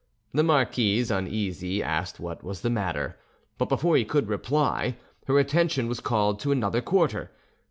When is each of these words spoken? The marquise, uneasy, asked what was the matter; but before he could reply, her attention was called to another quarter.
The 0.33 0.41
marquise, 0.41 1.11
uneasy, 1.11 1.83
asked 1.83 2.19
what 2.19 2.43
was 2.43 2.61
the 2.61 2.71
matter; 2.71 3.19
but 3.59 3.69
before 3.69 3.97
he 3.97 4.03
could 4.03 4.29
reply, 4.29 4.97
her 5.27 5.37
attention 5.37 5.87
was 5.87 5.99
called 5.99 6.39
to 6.39 6.51
another 6.51 6.81
quarter. 6.81 7.29